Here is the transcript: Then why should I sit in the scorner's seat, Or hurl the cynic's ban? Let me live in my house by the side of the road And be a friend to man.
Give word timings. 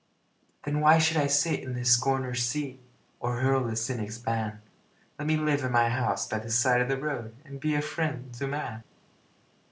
Then 0.63 0.79
why 0.79 0.97
should 0.97 1.17
I 1.17 1.27
sit 1.27 1.59
in 1.59 1.75
the 1.75 1.83
scorner's 1.85 2.41
seat, 2.43 2.79
Or 3.19 3.35
hurl 3.39 3.65
the 3.65 3.75
cynic's 3.75 4.17
ban? 4.17 4.59
Let 5.19 5.27
me 5.27 5.37
live 5.37 5.63
in 5.63 5.71
my 5.71 5.89
house 5.89 6.27
by 6.27 6.39
the 6.39 6.49
side 6.49 6.81
of 6.81 6.87
the 6.87 6.97
road 6.97 7.35
And 7.45 7.59
be 7.59 7.75
a 7.75 7.83
friend 7.83 8.33
to 8.33 8.47
man. 8.47 8.83